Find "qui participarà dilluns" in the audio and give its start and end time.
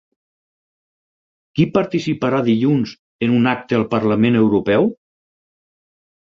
1.59-2.95